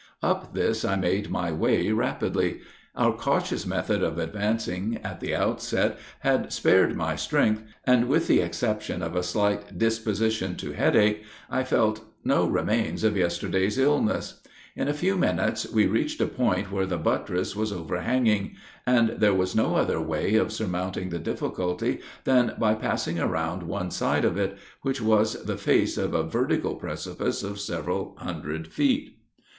[0.23, 2.61] Up this, I made my way rapidly.
[2.95, 8.39] Our cautious method of advancing, at the outset, had spared my strength; and, with the
[8.39, 14.41] exception of a slight disposition to headache, I felt no remains of yesterday's illness,
[14.75, 18.55] In a few minutes we reached a point where the buttress was overhanging,
[18.87, 23.91] and there was no other way of surmounting the difficulty than by passing around one
[23.91, 29.19] side of it, which was the face of a vertical precipice of several hundred feet.